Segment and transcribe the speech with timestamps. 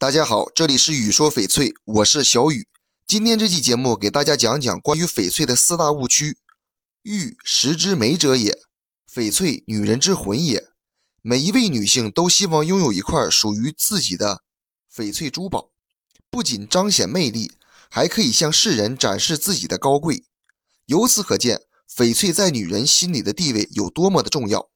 [0.00, 2.68] 大家好，这里是雨说翡翠，我是小雨。
[3.04, 6.38] 今天这期节目给大家讲讲关于翡翠的四大误区。
[7.02, 8.56] 玉石之美者也，
[9.12, 10.68] 翡翠女人之魂也。
[11.20, 14.44] 每一位女性都希望拥有一块属于自己的
[14.94, 15.72] 翡翠珠宝，
[16.30, 17.50] 不仅彰显魅力，
[17.90, 20.22] 还可以向世人展示自己的高贵。
[20.86, 21.62] 由此可见，
[21.92, 24.70] 翡翠在女人心里的地位有多么的重要。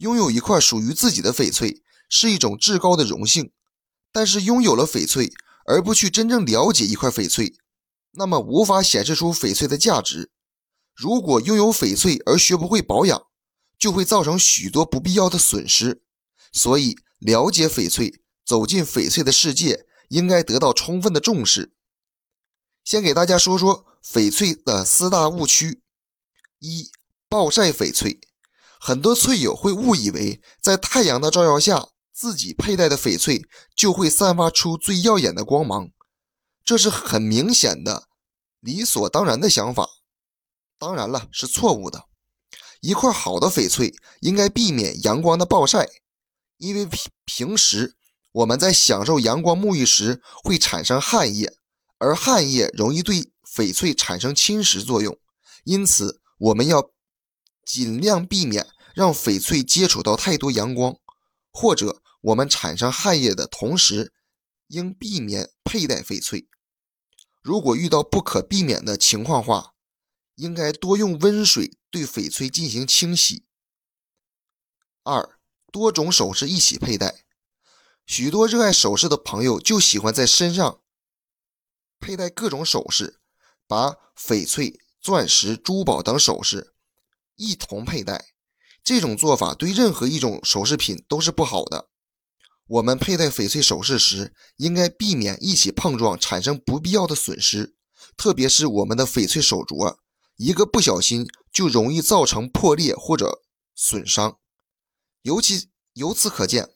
[0.00, 3.50] 拥有一块属于自己的翡翠是一种至高的荣幸。
[4.14, 5.32] 但是拥有了翡翠
[5.66, 7.56] 而不去真正了解一块翡翠，
[8.12, 10.30] 那么无法显示出翡翠的价值。
[10.94, 13.26] 如果拥有翡翠而学不会保养，
[13.76, 16.04] 就会造成许多不必要的损失。
[16.52, 21.74] 所以，了解翡翠，走进翡翠的世界，应该得到充分的重视。
[22.84, 25.82] 先给大家说说翡翠的四大误区：
[26.60, 26.88] 一、
[27.28, 28.20] 暴晒翡翠。
[28.78, 31.88] 很多翠友会误以为在太阳的照耀下。
[32.14, 35.90] 自己佩戴的翡翠就会散发出最耀眼的光芒，
[36.64, 38.06] 这是很明显的
[38.60, 39.88] 理所当然的想法。
[40.78, 42.04] 当然了，是错误的。
[42.80, 45.88] 一块好的翡翠应该避免阳光的暴晒，
[46.58, 47.96] 因为平平时
[48.30, 51.52] 我们在享受阳光沐浴时会产生汗液，
[51.98, 55.18] 而汗液容易对翡翠产生侵蚀作用，
[55.64, 56.90] 因此我们要
[57.66, 60.94] 尽量避免让翡翠接触到太多阳光，
[61.50, 62.02] 或者。
[62.24, 64.14] 我们产生汗液的同时，
[64.68, 66.48] 应避免佩戴翡翠。
[67.42, 69.74] 如果遇到不可避免的情况话，
[70.36, 73.44] 应该多用温水对翡翠进行清洗。
[75.02, 75.38] 二，
[75.70, 77.26] 多种首饰一起佩戴。
[78.06, 80.80] 许多热爱首饰的朋友就喜欢在身上
[82.00, 83.20] 佩戴各种首饰，
[83.66, 86.74] 把翡翠、钻石、珠宝等首饰
[87.36, 88.32] 一同佩戴。
[88.82, 91.90] 这种做法对任何一种首饰品都是不好的。
[92.66, 97.76] 我们佩戴翡翠首饰时，应该避免一起碰撞，产生不必要的损失。
[98.16, 99.98] 特别是我们的翡翠手镯，
[100.36, 103.42] 一个不小心就容易造成破裂或者
[103.74, 104.38] 损伤。
[105.22, 106.70] 尤其由此可见，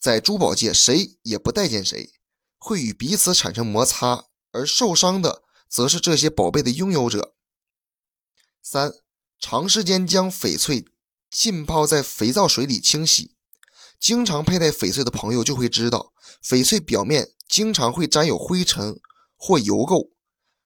[0.00, 2.10] 在珠宝界，谁也不待见谁，
[2.58, 7.34] 会与彼此产生摩擦，而受伤的则是这些宝贝的拥有者。
[8.62, 8.92] 三、
[9.38, 10.84] 长时间将翡翠
[11.30, 13.36] 浸泡在肥皂水里清洗。
[14.00, 18.98] 经常佩戴翡翠的朋友就会知道，翡翠表面经常会沾有灰尘
[19.36, 20.08] 或油垢，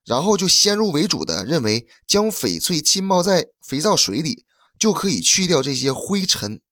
[0.05, 4.47] 然后就先入为主的认为将翡翠浸泡在肥皂水里
[4.79, 6.63] 就可以去掉这些灰尘、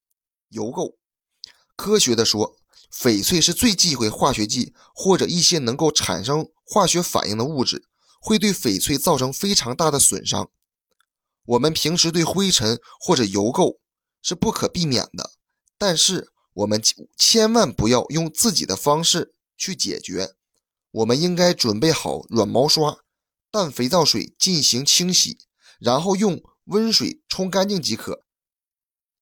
[0.51, 0.95] 油垢。
[1.75, 2.55] 科学的说，
[2.95, 7.89] 翡翠是最忌讳化学剂或者一些能够产生化学反应的物质，
[8.21, 10.49] 会对翡翠造成非常大的损伤。
[11.45, 13.79] 我们平时对灰尘或者油垢
[14.23, 15.33] 是不可避免的，
[15.77, 16.29] 但是。
[16.53, 16.83] 我们
[17.17, 20.35] 千万不要用自己的方式去解决，
[20.91, 23.05] 我们应该准备好软毛刷、
[23.51, 25.39] 淡肥皂水进行清洗，
[25.79, 28.25] 然后用温水冲干净即可。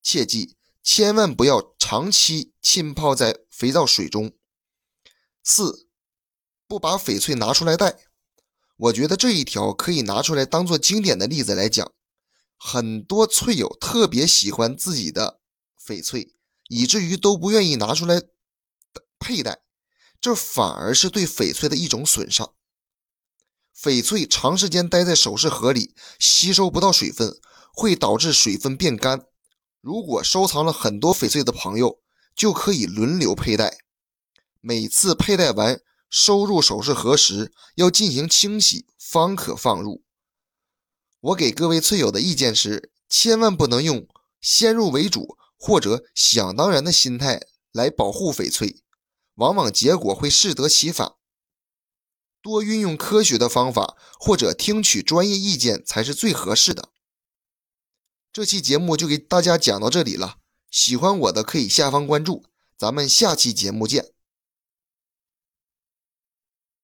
[0.03, 4.33] 切记，千万不要长期浸泡在肥皂水中。
[5.43, 5.89] 四，
[6.67, 7.99] 不把翡翠拿出来戴。
[8.77, 11.93] 我觉得这一条可以拿出来当做经典的例子来讲。
[12.57, 15.41] 很多翠友特别喜欢自己的
[15.79, 16.35] 翡翠。
[16.71, 18.23] 以至于都不愿意拿出来
[19.19, 19.63] 佩戴，
[20.21, 22.55] 这反而是对翡翠的一种损伤。
[23.77, 27.41] 翡翠长时间待在首饰盒里，吸收不到水分，
[27.75, 29.27] 会导致水分变干。
[29.81, 32.01] 如果收藏了很多翡翠的朋友，
[32.37, 33.79] 就可以轮流佩戴。
[34.61, 40.05] 每次佩戴完收入首饰盒时，要进行清洗，方可放入。
[41.21, 44.07] 我给各位翠友的意见是：千万不能用
[44.41, 45.37] 先入为主。
[45.61, 48.83] 或者想当然的心态来保护翡翠，
[49.35, 51.13] 往往结果会适得其反。
[52.41, 56.89] 多运用科学的方法，或者听取专业意见才是最合适的。
[58.33, 60.39] 这期节目就给大家讲到这里了，
[60.71, 62.47] 喜欢我的可以下方关注，
[62.79, 64.15] 咱们下期节目见。